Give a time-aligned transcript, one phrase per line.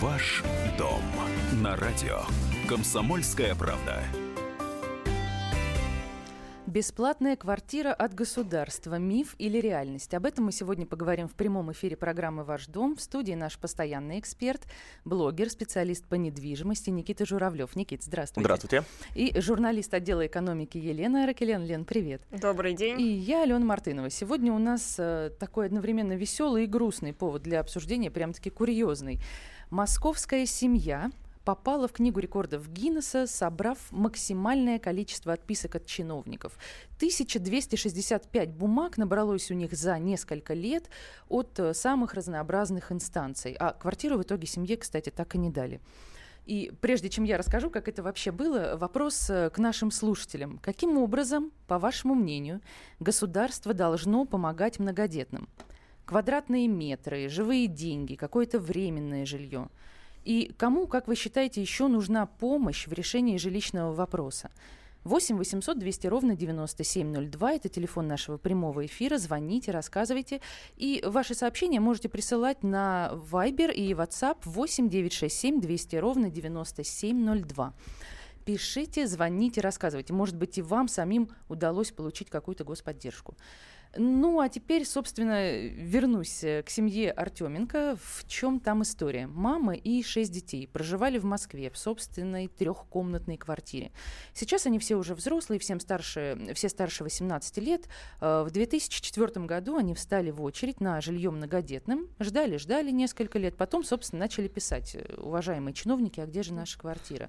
[0.00, 0.42] Ваш
[0.78, 1.02] дом
[1.62, 2.20] на радио.
[2.66, 4.02] Комсомольская правда.
[6.66, 8.94] Бесплатная квартира от государства.
[8.94, 10.14] Миф или реальность?
[10.14, 12.96] Об этом мы сегодня поговорим в прямом эфире программы «Ваш дом».
[12.96, 14.62] В студии наш постоянный эксперт,
[15.04, 17.76] блогер, специалист по недвижимости Никита Журавлев.
[17.76, 18.44] Никит, здравствуйте.
[18.44, 18.84] Здравствуйте.
[19.16, 21.64] И журналист отдела экономики Елена Ракелен.
[21.64, 22.22] Лен, привет.
[22.30, 22.98] Добрый день.
[23.00, 24.08] И я, Алена Мартынова.
[24.08, 29.20] Сегодня у нас э, такой одновременно веселый и грустный повод для обсуждения, прям-таки курьезный.
[29.70, 31.12] Московская семья
[31.44, 36.58] попала в Книгу рекордов Гиннесса, собрав максимальное количество отписок от чиновников.
[36.96, 40.90] 1265 бумаг набралось у них за несколько лет
[41.28, 43.52] от э, самых разнообразных инстанций.
[43.60, 45.80] А квартиру в итоге семье, кстати, так и не дали.
[46.46, 50.58] И прежде чем я расскажу, как это вообще было, вопрос э, к нашим слушателям.
[50.58, 52.60] Каким образом, по вашему мнению,
[52.98, 55.48] государство должно помогать многодетным?
[56.10, 59.68] Квадратные метры, живые деньги, какое-то временное жилье–
[60.24, 64.50] и кому, как вы считаете, еще нужна помощь в решении жилищного вопроса?
[65.04, 67.52] 8 800 200 ровно 9702.
[67.54, 69.16] Это телефон нашего прямого эфира.
[69.16, 70.42] Звоните, рассказывайте.
[70.76, 77.72] И ваши сообщения можете присылать на Viber и WhatsApp 8 967 200 ровно 9702.
[78.44, 80.12] Пишите, звоните, рассказывайте.
[80.12, 83.36] Может быть, и вам самим удалось получить какую-то господдержку.
[83.96, 87.96] Ну, а теперь, собственно, вернусь э, к семье Артеменко.
[88.00, 89.26] В чем там история?
[89.26, 93.90] Мама и шесть детей проживали в Москве в собственной трехкомнатной квартире.
[94.32, 97.88] Сейчас они все уже взрослые, всем старше, все старше 18 лет.
[98.20, 102.08] Э, в 2004 году они встали в очередь на жилье многодетным.
[102.20, 103.56] Ждали, ждали несколько лет.
[103.56, 107.28] Потом, собственно, начали писать, уважаемые чиновники, а где же наша квартира?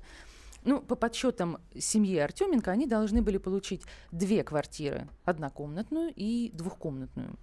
[0.64, 3.82] Ну, по подсчетам семьи Артеменко, они должны были получить
[4.12, 7.36] две квартиры, однокомнатную и двухкомнатную.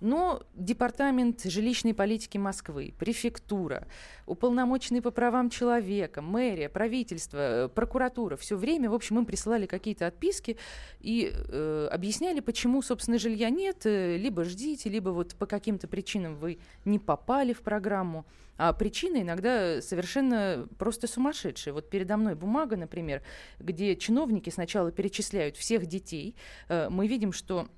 [0.00, 3.86] Но Департамент жилищной политики Москвы, префектура,
[4.26, 10.06] уполномоченный по правам человека, мэрия, правительство, э, прокуратура все время, в общем, им присылали какие-то
[10.06, 10.56] отписки
[11.00, 16.36] и э, объясняли, почему, собственно, жилья нет, э, либо ждите, либо вот по каким-то причинам
[16.36, 18.24] вы не попали в программу.
[18.58, 21.72] А причины иногда совершенно просто сумасшедшие.
[21.72, 23.22] Вот передо мной бумага, например,
[23.60, 26.34] где чиновники сначала перечисляют всех детей.
[26.68, 27.68] Э, мы видим, что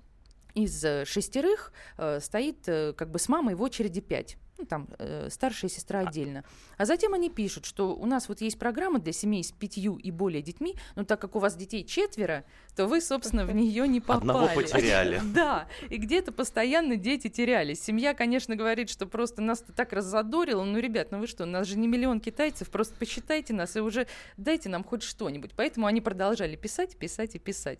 [0.54, 4.88] из э, шестерых э, стоит э, как бы с мамой в очереди пять ну, там,
[4.98, 6.44] э, старшая сестра отдельно.
[6.76, 10.10] А затем они пишут, что у нас вот есть программа для семей с пятью и
[10.10, 12.44] более детьми, но так как у вас детей четверо,
[12.76, 14.20] то вы, собственно, в нее не попали.
[14.20, 15.20] Одного потеряли.
[15.34, 17.82] Да, и где-то постоянно дети терялись.
[17.82, 20.62] Семья, конечно, говорит, что просто нас так раззадорило.
[20.64, 23.80] Ну, ребят, ну вы что, у нас же не миллион китайцев, просто посчитайте нас и
[23.80, 24.06] уже
[24.36, 25.52] дайте нам хоть что-нибудь.
[25.56, 27.78] Поэтому они продолжали писать, писать и писать.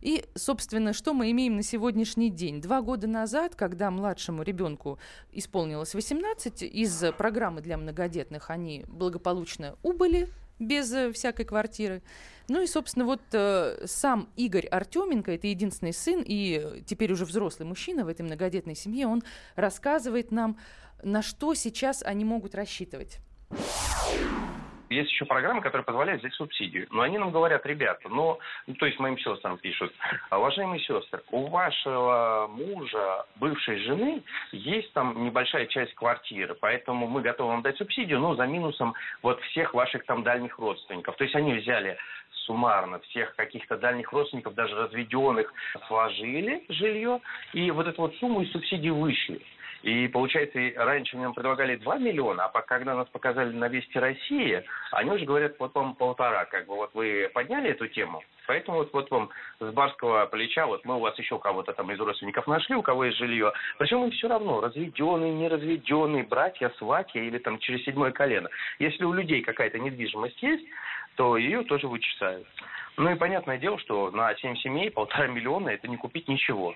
[0.00, 2.60] И, собственно, что мы имеем на сегодняшний день?
[2.60, 4.98] Два года назад, когда младшему ребенку
[5.32, 12.02] исполнилось 18, из программы для многодетных они благополучно убыли без э, всякой квартиры.
[12.48, 17.68] Ну и, собственно, вот э, сам Игорь Артеменко, это единственный сын и теперь уже взрослый
[17.68, 19.22] мужчина в этой многодетной семье, он
[19.54, 20.58] рассказывает нам,
[21.02, 23.18] на что сейчас они могут рассчитывать.
[24.90, 26.86] Есть еще программы, которые позволяют взять субсидию.
[26.90, 29.92] Но они нам говорят, ребята, ну, ну то есть моим сестрам пишут,
[30.30, 34.22] уважаемые сестры, у вашего мужа, бывшей жены,
[34.52, 39.40] есть там небольшая часть квартиры, поэтому мы готовы вам дать субсидию, но за минусом вот
[39.42, 41.16] всех ваших там дальних родственников.
[41.16, 41.98] То есть они взяли
[42.46, 45.52] суммарно всех каких-то дальних родственников, даже разведенных,
[45.86, 47.20] сложили жилье,
[47.52, 49.40] и вот эту вот сумму из субсидий вышли.
[49.82, 55.10] И получается, раньше нам предлагали 2 миллиона, а когда нас показали на Вести России, они
[55.10, 59.10] уже говорят, вот вам полтора, как бы вот вы подняли эту тему, поэтому вот, вот
[59.10, 59.30] вам
[59.60, 63.04] с барского плеча, вот мы у вас еще кого-то там из родственников нашли, у кого
[63.04, 68.48] есть жилье, причем им все равно, разведенный, неразведенный, братья, сватья или там через седьмое колено.
[68.80, 70.66] Если у людей какая-то недвижимость есть,
[71.14, 72.46] то ее тоже вычисляют.
[72.96, 76.74] Ну и понятное дело, что на 7 семей полтора миллиона это не купить ничего.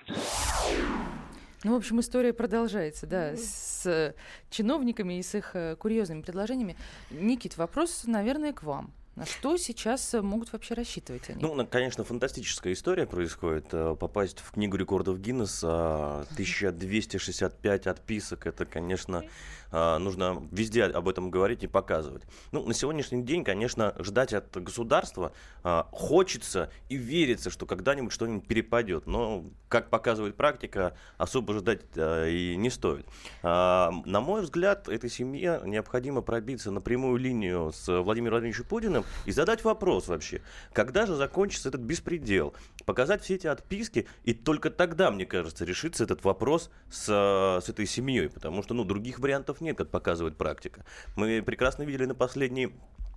[1.64, 4.14] Ну, в общем, история продолжается, да, с
[4.50, 6.76] чиновниками и с их э, курьезными предложениями.
[7.10, 8.92] Никит, вопрос, наверное, к вам.
[9.14, 11.42] На что сейчас э, могут вообще рассчитывать они?
[11.42, 13.66] Ну, конечно, фантастическая история происходит.
[13.72, 19.24] Э, попасть в книгу рекордов Гиннесса 1265 отписок, это, конечно, а,
[19.72, 22.22] нужно везде об этом говорить и показывать.
[22.52, 25.32] Ну, на сегодняшний день, конечно, ждать от государства
[25.62, 29.06] а, хочется и верится, что когда-нибудь что-нибудь перепадет.
[29.06, 33.06] Но, как показывает практика, особо ждать а, и не стоит.
[33.42, 39.32] На мой взгляд, этой семье необходимо пробиться на прямую линию с Владимиром Владимировичем Путиным и
[39.32, 40.42] задать вопрос вообще,
[40.72, 42.54] когда же закончится этот беспредел,
[42.84, 47.86] показать все эти отписки, и только тогда, мне кажется, решится этот вопрос с, с этой
[47.86, 50.84] семьей, потому что, ну, других вариантов нет, как показывает практика.
[51.16, 52.72] Мы прекрасно видели на последней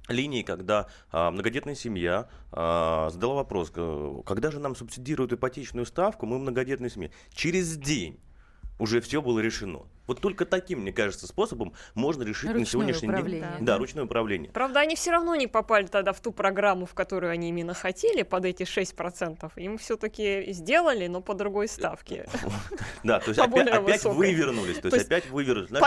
[0.07, 3.71] линии, когда а, многодетная семья а, задала вопрос,
[4.25, 7.09] когда же нам субсидируют ипотечную ставку, мы многодетная семья.
[7.33, 8.19] Через день
[8.79, 9.83] уже все было решено.
[10.07, 13.41] Вот только таким, мне кажется, способом можно решить ручное на сегодняшний день.
[13.41, 13.57] Да.
[13.59, 14.51] да, ручное управление.
[14.51, 18.23] Правда, они все равно не попали тогда в ту программу, в которую они именно хотели,
[18.23, 19.51] под эти 6%.
[19.57, 22.27] Им все-таки сделали, но по другой ставке.
[23.03, 24.79] Да, то есть опять вывернулись.
[24.79, 25.79] То есть опять вывернулись.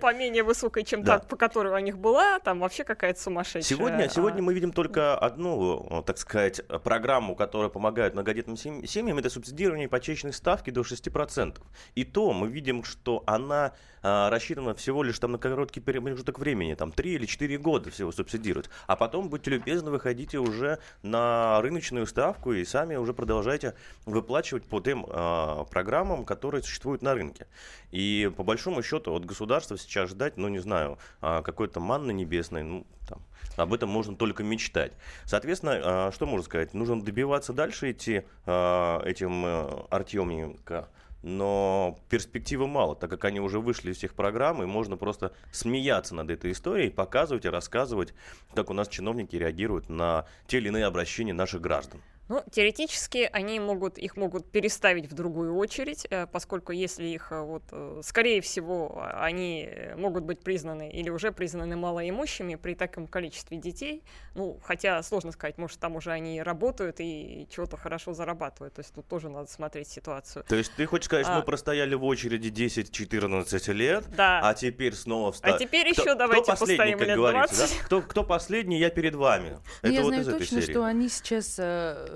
[0.00, 3.62] По менее высокой, чем та, по которой у них была, там вообще какая-то сумасшедшая.
[3.62, 4.42] Сегодня, сегодня а.
[4.42, 10.70] мы видим только одну, так сказать, программу, которая помогает многодетным семьям, это субсидирование ипотечной ставки
[10.70, 11.60] до 6%.
[11.94, 13.72] И то мы видим, что она она
[14.02, 18.12] а, рассчитана всего лишь там на короткий промежуток времени, там 3 или 4 года всего
[18.12, 18.68] субсидировать.
[18.86, 23.74] А потом, будьте любезны, выходите уже на рыночную ставку и сами уже продолжайте
[24.06, 27.46] выплачивать по тем а, программам, которые существуют на рынке.
[27.90, 32.62] И по большому счету от государства сейчас ждать, ну не знаю, а, какой-то манны небесной,
[32.62, 33.20] ну там,
[33.56, 34.92] об этом можно только мечтать.
[35.24, 36.74] Соответственно, а, что можно сказать?
[36.74, 40.88] Нужно добиваться дальше идти а, этим э, Артеменко
[41.22, 46.14] но перспективы мало, так как они уже вышли из всех программ, и можно просто смеяться
[46.14, 48.14] над этой историей, показывать и рассказывать,
[48.54, 52.00] как у нас чиновники реагируют на те или иные обращения наших граждан.
[52.32, 57.42] Ну, теоретически они могут, их могут переставить в другую очередь, э, поскольку если их, э,
[57.42, 59.68] вот, э, скорее всего, они
[59.98, 64.02] могут быть признаны или уже признаны малоимущими при таком количестве детей,
[64.34, 68.94] ну, хотя сложно сказать, может, там уже они работают и чего-то хорошо зарабатывают, то есть
[68.94, 70.42] тут тоже надо смотреть ситуацию.
[70.48, 71.36] То есть ты хочешь сказать, а...
[71.36, 74.40] мы простояли в очереди 10-14 лет, да.
[74.42, 75.52] а теперь снова встали.
[75.52, 77.58] А теперь еще кто, давайте кто постоим лет 20.
[77.58, 77.84] Да?
[77.84, 79.50] Кто, кто последний, я перед вами.
[79.50, 81.60] Ну, Это я вот знаю точно, что они сейчас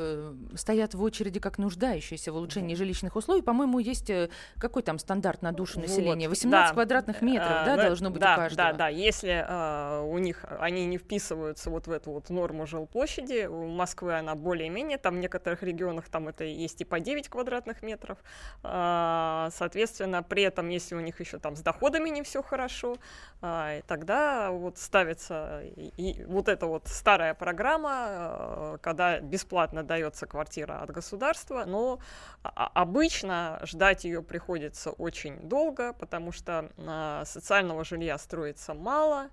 [0.06, 3.42] Э, стоят в очереди как нуждающиеся в улучшении жилищных условий.
[3.42, 6.28] По-моему, есть э, какой там стандарт на душу населения?
[6.28, 6.72] 18 да.
[6.72, 8.70] квадратных метров, а, да, должно быть да, у каждого?
[8.70, 13.46] Да, да, если а, у них они не вписываются вот в эту вот норму жилплощади,
[13.46, 17.82] у Москвы она более-менее, там в некоторых регионах там это есть и по 9 квадратных
[17.82, 18.18] метров,
[18.62, 22.96] а, соответственно, при этом, если у них еще там с доходами не все хорошо,
[23.40, 30.82] а, тогда вот ставится и, и вот эта вот старая программа, когда бесплатно дается квартира
[30.82, 31.98] от государства, но
[32.42, 39.28] обычно ждать ее приходится очень долго, потому что а, социального жилья строится мало,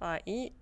[0.00, 0.52] а, и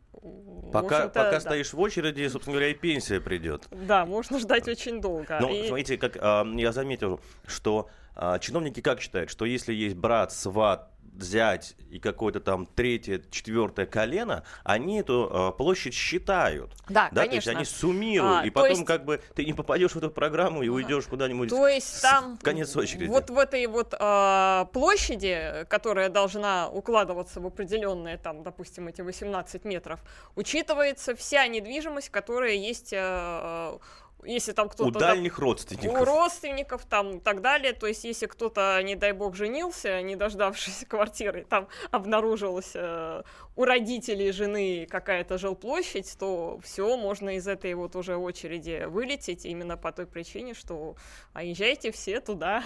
[0.72, 1.40] Пока, пока да.
[1.40, 3.68] стоишь в очереди, собственно говоря, и пенсия придет.
[3.70, 5.38] Да, можно ждать очень долго.
[5.40, 5.68] Но и...
[5.68, 10.89] смотрите, как а, я заметил, что а, чиновники как считают, что если есть брат, сват,
[11.20, 16.72] взять и какое-то там третье, четвертое колено, они эту э, площадь считают.
[16.88, 17.28] Да, да конечно.
[17.28, 18.84] То есть они суммируют, а, и потом есть...
[18.86, 22.42] как бы ты не попадешь в эту программу и уйдешь куда-нибудь то есть там в
[22.42, 23.08] конец очереди.
[23.08, 29.64] Вот в этой вот э, площади, которая должна укладываться в определенные там, допустим, эти 18
[29.64, 30.00] метров,
[30.36, 33.78] учитывается вся недвижимость, которая есть э,
[34.24, 34.88] если там кто-то...
[34.88, 36.00] У дальних родственников.
[36.00, 37.72] У родственников там и так далее.
[37.72, 43.22] То есть, если кто-то, не дай бог, женился, не дождавшись квартиры, там обнаружилась э,
[43.56, 49.76] у родителей жены какая-то жилплощадь, то все, можно из этой вот уже очереди вылететь именно
[49.76, 50.96] по той причине, что
[51.32, 52.62] а езжайте все туда.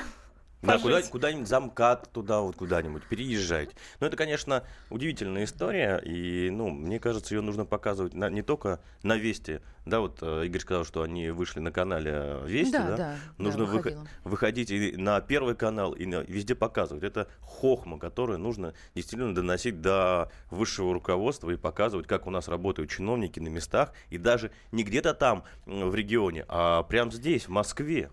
[0.65, 3.71] Да, куда, куда-нибудь замкат туда, вот куда-нибудь, переезжать.
[4.01, 8.81] Но это, конечно, удивительная история, и, ну, мне кажется, ее нужно показывать на, не только
[9.03, 12.97] на Вести, да, вот э, Игорь сказал, что они вышли на канале Вести, да, да?
[12.97, 17.05] да нужно да, выход, выходить и на Первый канал, и на, везде показывать.
[17.05, 22.91] Это хохма, которую нужно действительно доносить до высшего руководства и показывать, как у нас работают
[22.91, 28.11] чиновники на местах, и даже не где-то там в регионе, а прямо здесь, в Москве.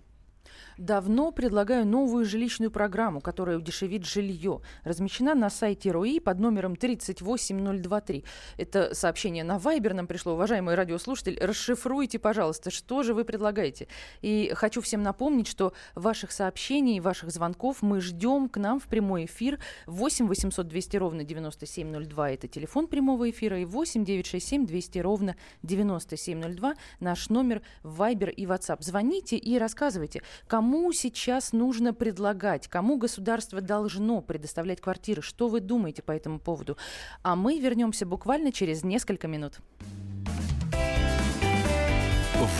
[0.81, 4.61] Давно предлагаю новую жилищную программу, которая удешевит жилье.
[4.83, 8.23] Размещена на сайте РОИ под номером 38023.
[8.57, 10.33] Это сообщение на Вайбер нам пришло.
[10.33, 13.89] Уважаемый радиослушатель, расшифруйте, пожалуйста, что же вы предлагаете.
[14.23, 19.25] И хочу всем напомнить, что ваших сообщений, ваших звонков мы ждем к нам в прямой
[19.25, 19.59] эфир.
[19.85, 23.59] 8 800 200 ровно 9702– это телефон прямого эфира.
[23.59, 28.77] И 8 967 200 ровно 9702– наш номер Вайбер и WhatsApp.
[28.79, 35.21] Звоните и рассказывайте, кому Кому сейчас нужно предлагать, кому государство должно предоставлять квартиры?
[35.21, 36.77] Что вы думаете по этому поводу?
[37.23, 39.59] А мы вернемся буквально через несколько минут.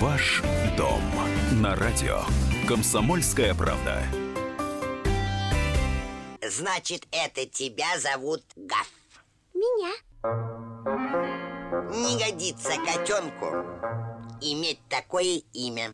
[0.01, 0.43] Ваш
[0.75, 0.99] дом
[1.53, 2.23] на радио.
[2.67, 4.03] Комсомольская правда.
[6.45, 8.91] Значит, это тебя зовут Гав.
[9.53, 9.93] Меня.
[11.95, 13.45] Не годится котенку
[14.41, 15.93] иметь такое имя.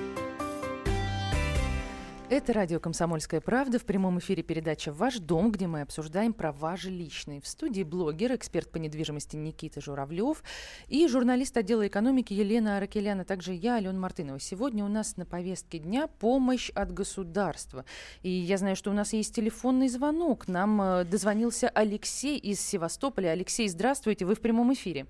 [2.31, 3.77] Это радио «Комсомольская правда».
[3.77, 7.41] В прямом эфире передача «Ваш дом», где мы обсуждаем права жилищные.
[7.41, 10.41] В студии блогер, эксперт по недвижимости Никита Журавлев
[10.87, 14.39] и журналист отдела экономики Елена Аракеляна, также я, Алена Мартынова.
[14.39, 17.83] Сегодня у нас на повестке дня помощь от государства.
[18.21, 20.47] И я знаю, что у нас есть телефонный звонок.
[20.47, 23.31] Нам э, дозвонился Алексей из Севастополя.
[23.31, 25.05] Алексей, здравствуйте, вы в прямом эфире.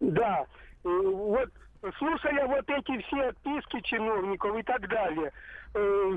[0.00, 0.46] Да,
[0.84, 1.50] э, вот
[1.98, 5.32] слушая вот эти все отписки чиновников и так далее,
[5.74, 6.16] э,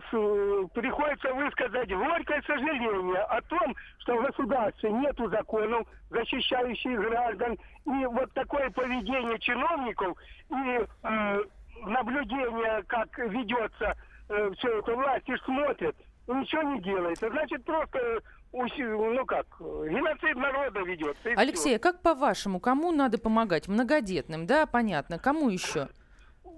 [0.73, 8.31] приходится высказать горькое сожаление о том, что в государстве нет законов, защищающих граждан, и вот
[8.33, 10.17] такое поведение чиновников
[10.49, 11.43] и э,
[11.85, 13.95] наблюдение, как ведется
[14.29, 15.95] э, все это власть, и смотрит,
[16.27, 17.29] ничего не делается.
[17.29, 18.21] Значит, просто
[18.53, 21.29] ну как, геноцид народа ведется.
[21.35, 23.67] Алексей, а как по-вашему, кому надо помогать?
[23.67, 25.17] Многодетным, да, понятно.
[25.17, 25.87] Кому еще?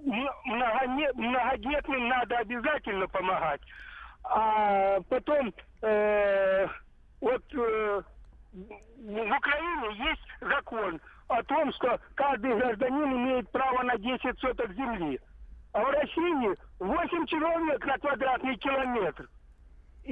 [0.04, 3.62] Многодетным надо обязательно помогать.
[4.24, 6.66] А потом, э,
[7.20, 8.02] вот э,
[8.52, 15.18] в Украине есть закон о том, что каждый гражданин имеет право на 10 соток земли.
[15.72, 19.28] А в России 8 человек на квадратный километр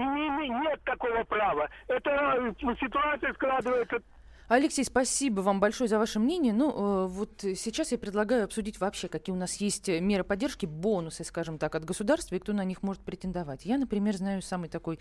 [0.03, 1.69] нет такого права.
[1.89, 4.01] Это э, ситуация складывается
[4.47, 6.53] Алексей, спасибо вам большое за ваше мнение.
[6.53, 11.25] Ну, э, вот сейчас я предлагаю обсудить вообще, какие у нас есть меры поддержки, бонусы,
[11.25, 13.65] скажем так, от государства, и кто на них может претендовать.
[13.65, 14.99] Я, например, знаю самый такой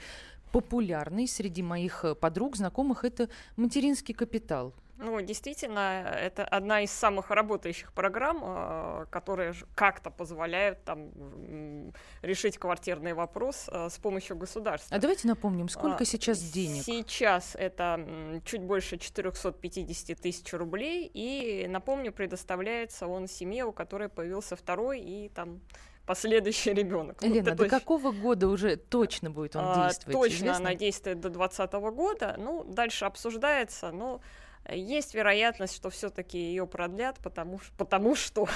[0.53, 4.73] популярный среди моих э, подруг, знакомых, это материнский капитал.
[4.97, 11.11] Ну, действительно, это одна из самых работающих программ, э, которые как-то позволяют там
[12.21, 14.95] решить квартирный вопрос э, с помощью государства.
[14.95, 16.83] А давайте напомним, сколько а, сейчас денег?
[16.83, 24.55] Сейчас это чуть больше 450 тысяч рублей, и, напомню, предоставляется он семье, у которой появился
[24.55, 25.61] второй и там
[26.05, 27.21] последующий ребенок.
[27.21, 30.13] Лена, вот до какого года уже точно будет он а, действовать?
[30.13, 30.57] Точно известно?
[30.57, 32.35] она действует до 2020 года.
[32.37, 34.21] Ну, дальше обсуждается, но
[34.69, 38.47] есть вероятность, что все-таки ее продлят, потому, потому что...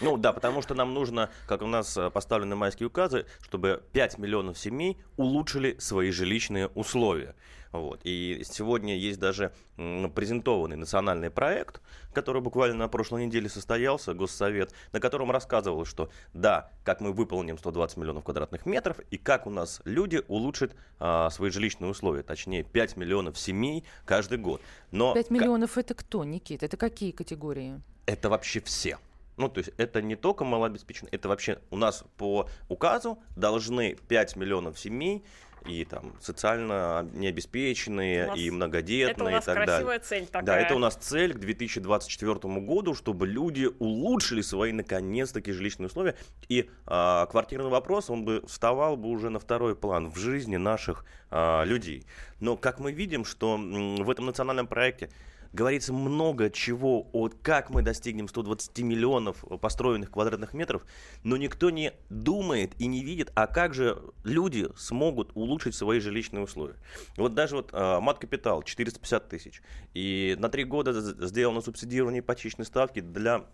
[0.00, 4.18] Ну да, потому что нам нужно, как у нас э, поставлены майские указы, чтобы 5
[4.18, 7.34] миллионов семей улучшили свои жилищные условия.
[7.72, 8.00] Вот.
[8.04, 11.80] И сегодня есть даже презентованный национальный проект,
[12.12, 17.58] который буквально на прошлой неделе состоялся, Госсовет, на котором рассказывал, что да, как мы выполним
[17.58, 22.62] 120 миллионов квадратных метров и как у нас люди улучшат а, свои жилищные условия, точнее
[22.62, 24.60] 5 миллионов семей каждый год.
[24.90, 26.62] Но 5 миллионов это кто, Никит?
[26.62, 27.80] Это какие категории?
[28.04, 28.98] Это вообще все.
[29.38, 34.36] Ну, то есть это не только малообеспеченные, это вообще у нас по указу должны 5
[34.36, 35.24] миллионов семей
[35.66, 39.98] и там социально необеспеченные, и многодетные, и так далее.
[40.00, 40.42] цель такая.
[40.42, 46.16] Да, это у нас цель к 2024 году, чтобы люди улучшили свои, наконец-таки, жилищные условия.
[46.48, 51.04] И а, квартирный вопрос, он бы вставал бы уже на второй план в жизни наших
[51.30, 52.06] а, людей.
[52.40, 55.10] Но, как мы видим, что м, в этом национальном проекте
[55.52, 60.84] говорится много чего о как мы достигнем 120 миллионов построенных квадратных метров,
[61.22, 66.42] но никто не думает и не видит, а как же люди смогут улучшить свои жилищные
[66.42, 66.76] условия.
[67.16, 69.62] Вот даже вот э, мат-капитал 450 тысяч,
[69.94, 70.92] и на три года
[71.26, 73.44] сделано субсидирование ипотечной ставки для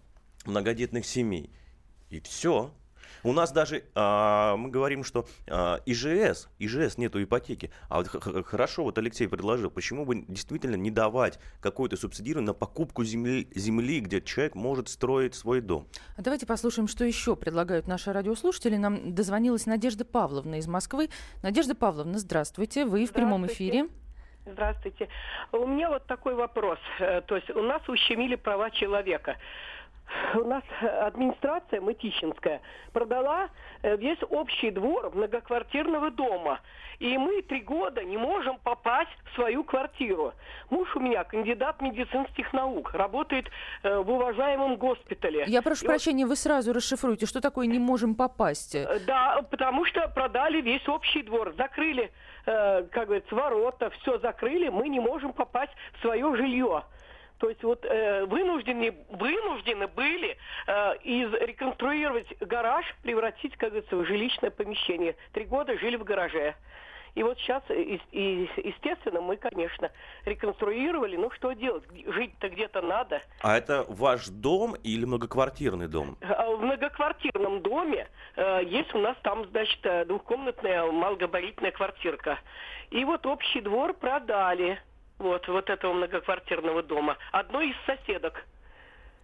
[0.44, 1.50] многодетных семей.
[2.10, 2.72] И все,
[3.22, 7.70] у нас даже а, мы говорим, что а, ИЖС, ИЖС нету ипотеки.
[7.88, 8.08] А вот
[8.46, 14.00] хорошо, вот Алексей предложил, почему бы действительно не давать какое-то субсидирование на покупку земли, земли,
[14.00, 15.86] где человек может строить свой дом.
[16.16, 18.76] А давайте послушаем, что еще предлагают наши радиослушатели.
[18.76, 21.10] Нам дозвонилась Надежда Павловна из Москвы.
[21.42, 23.88] Надежда Павловна, здравствуйте, вы в прямом эфире.
[24.52, 25.08] Здравствуйте.
[25.52, 26.78] У меня вот такой вопрос.
[27.00, 29.36] Э, то есть у нас ущемили права человека
[30.34, 30.62] у нас
[31.00, 32.60] администрация Мытищинская
[32.92, 33.48] продала
[33.82, 36.60] э, весь общий двор многоквартирного дома.
[36.98, 40.32] И мы три года не можем попасть в свою квартиру.
[40.68, 43.46] Муж у меня кандидат медицинских наук, работает
[43.82, 45.44] э, в уважаемом госпитале.
[45.46, 46.30] Я прошу И прощения, вот...
[46.30, 48.74] вы сразу расшифруйте, что такое не можем попасть?
[48.74, 52.10] Э, да, потому что продали весь общий двор, закрыли,
[52.44, 56.82] как говорится, ворота, все закрыли, мы не можем попасть в свое жилье.
[57.38, 64.04] То есть вот э, вынуждены, вынуждены были э, из реконструировать гараж, превратить, как говорится, в
[64.04, 65.14] жилищное помещение.
[65.32, 66.56] Три года жили в гараже.
[67.14, 69.90] И вот сейчас, и, и, естественно, мы, конечно,
[70.24, 71.16] реконструировали.
[71.16, 71.82] Ну, что делать?
[72.06, 73.22] Жить-то где-то надо.
[73.42, 76.16] А это ваш дом или многоквартирный дом?
[76.20, 82.38] А в многоквартирном доме э, есть у нас там, значит, э, двухкомнатная малогабаритная квартирка.
[82.90, 84.80] И вот общий двор продали
[85.18, 87.16] вот, вот этого многоквартирного дома.
[87.32, 88.44] Одной из соседок.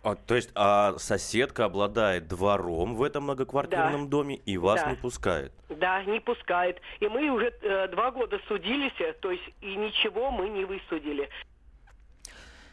[0.03, 4.11] А, то есть а соседка обладает двором в этом многоквартирном да.
[4.11, 4.91] доме и вас да.
[4.91, 5.53] не пускает?
[5.71, 6.79] Да, не пускает.
[7.01, 11.31] И мы уже э, два года судились, э, то есть и ничего мы не высудили.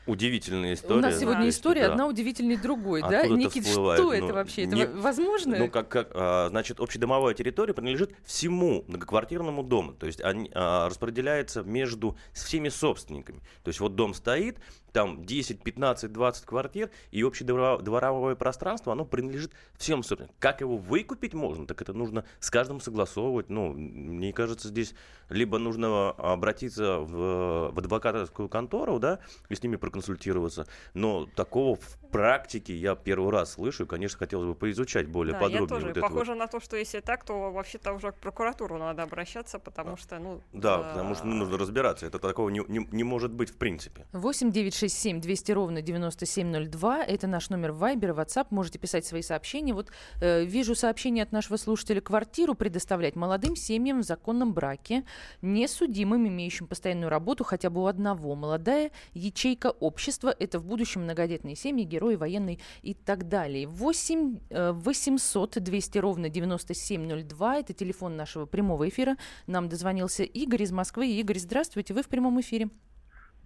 [0.08, 1.00] Удивительная история.
[1.00, 1.92] У нас сегодня история да.
[1.92, 3.28] одна удивительнее другой, да?
[3.28, 4.64] Никит, что ну, это вообще?
[4.64, 5.58] Это не, возможно?
[5.58, 9.94] Ну, как, как а, значит, общедомовая территория принадлежит всему многоквартирному дому.
[9.94, 13.42] То есть они, а, распределяется между всеми собственниками.
[13.64, 14.58] То есть вот дом стоит,
[14.92, 20.36] там 10, 15, 20 квартир, и общедворовое пространство, оно принадлежит всем собственникам.
[20.40, 23.50] Как его выкупить можно, так это нужно с каждым согласовывать.
[23.50, 24.94] Ну, мне кажется, здесь
[25.30, 31.98] либо нужно обратиться в, в адвокатскую контору, да, и с ними проконсультироваться, но такого в
[32.12, 35.64] практике я первый раз слышу, и, конечно, хотелось бы поизучать более да, подробнее.
[35.64, 35.88] Я тоже.
[35.88, 36.40] Вот Похоже вот.
[36.40, 40.42] на то, что если так, то вообще-то уже к прокуратуру надо обращаться, потому что, ну...
[40.54, 40.84] Да, а...
[40.94, 42.06] потому что ну, нужно разбираться.
[42.06, 44.06] Это такого не, не, не может быть в принципе.
[44.12, 47.04] 8 9 6 7 200 ровно 9702.
[47.06, 48.48] Это наш номер Viber, WhatsApp.
[48.50, 49.74] Можете писать свои сообщения.
[49.74, 52.02] Вот э, вижу сообщение от нашего слушателя.
[52.02, 55.06] Квартиру предоставлять молодым семьям в законном браке,
[55.42, 58.36] несудимым, имеющим постоянную работу хотя бы у одного.
[58.36, 63.68] Молодая ячейка общества– это в будущем многодетные семьи, герои военной и так далее.
[63.68, 67.58] 8 800 200 ровно 9702.
[67.58, 69.18] Это телефон нашего прямого эфира.
[69.48, 71.08] Нам дозвонился Игорь из Москвы.
[71.08, 71.94] Игорь, здравствуйте.
[71.94, 72.70] Вы в прямом эфире.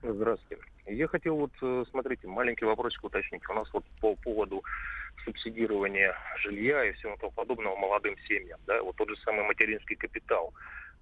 [0.03, 0.63] Здравствуйте.
[0.85, 3.41] Я хотел вот, э, смотрите, маленький вопросик уточнить.
[3.49, 4.63] У нас вот по поводу
[5.23, 10.53] субсидирования жилья и всего того подобного молодым семьям, да, вот тот же самый материнский капитал.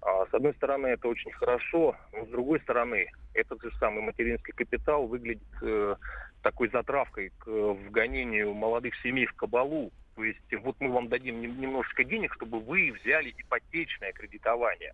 [0.04, 4.52] А, с одной стороны, это очень хорошо, но с другой стороны, этот же самый материнский
[4.52, 5.96] капитал выглядит э,
[6.42, 9.90] такой затравкой к вгонению молодых семей в кабалу.
[10.14, 14.92] То есть вот мы вам дадим немножечко денег, чтобы вы взяли ипотечное кредитование.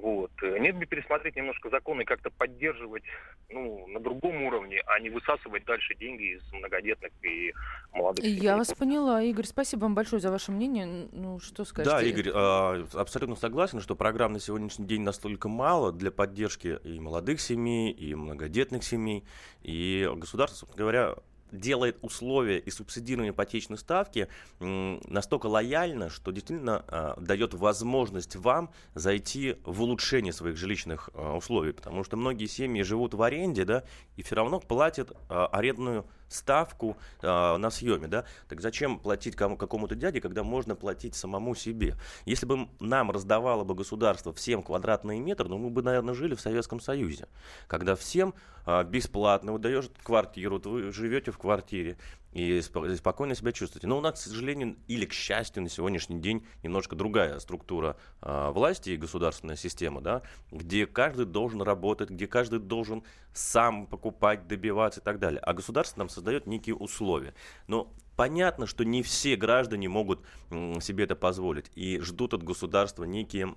[0.00, 0.30] Вот.
[0.42, 3.02] Нет бы пересмотреть немножко законы и как-то поддерживать
[3.50, 7.52] ну, на другом уровне, а не высасывать дальше деньги из многодетных и
[7.92, 8.24] молодых.
[8.24, 8.52] Я семей.
[8.52, 9.44] вас поняла, Игорь.
[9.44, 11.08] Спасибо вам большое за ваше мнение.
[11.12, 11.94] Ну, что скажете?
[11.94, 16.98] Да, Игорь, а, абсолютно согласен, что программ на сегодняшний день настолько мало для поддержки и
[16.98, 19.24] молодых семей, и многодетных семей.
[19.62, 21.14] И государство, собственно говоря,
[21.52, 29.56] делает условия и субсидирование ипотечной ставки настолько лояльно, что действительно э, дает возможность вам зайти
[29.64, 33.84] в улучшение своих жилищных э, условий, потому что многие семьи живут в аренде, да,
[34.16, 39.56] и все равно платят э, арендную ставку э, на съеме, да, так зачем платить кому,
[39.56, 41.96] какому-то дяде, когда можно платить самому себе?
[42.24, 46.40] Если бы нам раздавало бы государство всем квадратные метры, ну, мы бы, наверное, жили в
[46.40, 47.28] Советском Союзе,
[47.66, 48.34] когда всем
[48.66, 51.98] э, бесплатно выдаешь квартиру, вы живете в квартире,
[52.32, 53.86] и спокойно себя чувствуете.
[53.86, 58.50] Но у нас, к сожалению, или к счастью, на сегодняшний день немножко другая структура э,
[58.50, 65.00] власти и государственная система, да, где каждый должен работать, где каждый должен сам покупать, добиваться
[65.00, 65.40] и так далее.
[65.40, 67.34] А государство нам создает некие условия.
[67.66, 73.54] Но понятно, что не все граждане могут себе это позволить и ждут от государства некие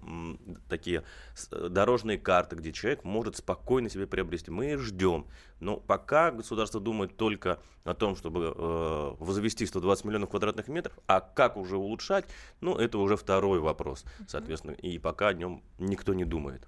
[0.69, 1.03] такие
[1.51, 4.51] э, дорожные карты, где человек может спокойно себе приобрести.
[4.51, 5.25] Мы ждем.
[5.59, 11.19] Но пока государство думает только о том, чтобы э, возвести 120 миллионов квадратных метров, а
[11.19, 12.23] как уже улучшать,
[12.61, 14.71] ну, это уже второй вопрос, соответственно.
[14.71, 16.65] И пока о нем никто не думает.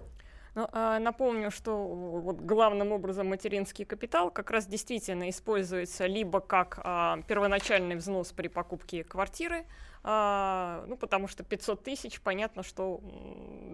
[0.56, 6.80] Ну, а, напомню, что вот главным образом материнский капитал как раз действительно используется либо как
[6.82, 9.65] а, первоначальный взнос при покупке квартиры,
[10.06, 13.02] ну, потому что 500 тысяч, понятно, что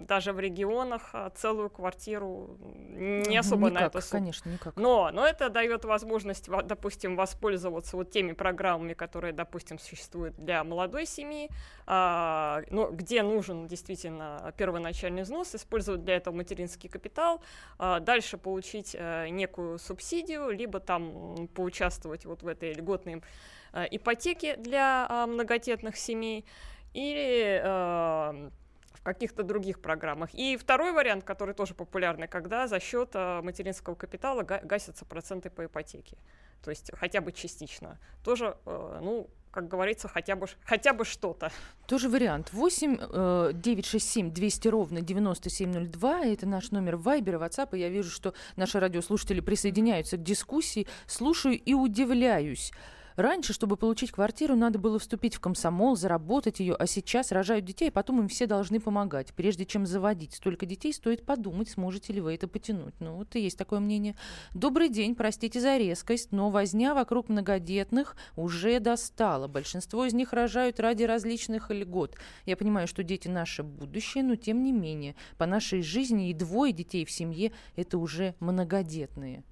[0.08, 4.20] даже в регионах а, целую квартиру не особо никак, на это сумму.
[4.22, 4.76] конечно, никак.
[4.76, 11.06] Но, но это дает возможность, допустим, воспользоваться вот теми программами, которые, допустим, существуют для молодой
[11.06, 11.50] семьи,
[11.86, 17.42] а, ну, где нужен действительно первоначальный взнос, использовать для этого материнский капитал,
[17.78, 24.56] а, дальше получить а, некую субсидию, либо там поучаствовать вот в этой льготной Э, ипотеки
[24.56, 26.46] для а, многодетных семей
[26.94, 28.50] или э,
[28.94, 30.34] в каких-то других программах.
[30.34, 35.66] И второй вариант, который тоже популярный, когда за счет э, материнского капитала гасятся проценты по
[35.66, 36.18] ипотеке.
[36.64, 37.98] То есть хотя бы частично.
[38.24, 41.52] Тоже, ну, как говорится, хотя бы, хотя бы что-то.
[41.88, 42.54] Тоже вариант.
[42.54, 46.26] 8 967 200 ровно 9702.
[46.26, 47.76] Это наш номер Вайбера, WhatsApp.
[47.76, 50.88] И я вижу, что наши радиослушатели присоединяются к дискуссии.
[51.08, 52.72] Слушаю и удивляюсь.
[53.16, 57.90] Раньше, чтобы получить квартиру, надо было вступить в комсомол, заработать ее, а сейчас рожают детей,
[57.90, 59.34] а потом им все должны помогать.
[59.34, 62.94] Прежде чем заводить столько детей, стоит подумать, сможете ли вы это потянуть.
[63.00, 64.16] Ну, вот и есть такое мнение.
[64.54, 69.48] Добрый день, простите за резкость, но возня вокруг многодетных уже достала.
[69.48, 72.16] Большинство из них рожают ради различных льгот.
[72.46, 76.74] Я понимаю, что дети наше будущее, но тем не менее, по нашей жизни и двое
[76.74, 79.44] детей в семье– это уже многодетные.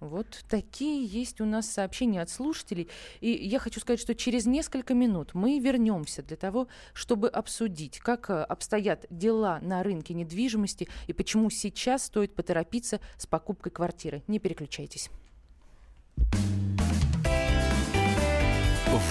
[0.00, 2.88] Вот такие есть у нас сообщения от слушателей.
[3.20, 8.28] И я хочу сказать, что через несколько минут мы вернемся для того, чтобы обсудить, как
[8.28, 14.22] э, обстоят дела на рынке недвижимости и почему сейчас стоит поторопиться с покупкой квартиры.
[14.26, 15.10] Не переключайтесь.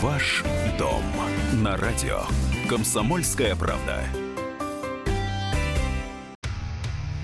[0.01, 0.43] Ваш
[0.77, 1.03] дом
[1.53, 2.23] на радио.
[2.69, 4.03] Комсомольская правда.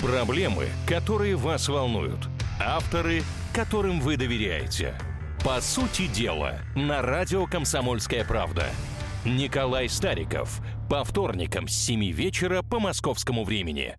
[0.02, 2.28] Проблемы, которые вас волнуют.
[2.60, 4.96] Авторы– которым вы доверяете.
[5.44, 8.66] По сути дела, на радио «Комсомольская правда».
[9.26, 10.62] Николай Стариков.
[10.90, 13.96] По вторникам с 7 вечера по московскому времени.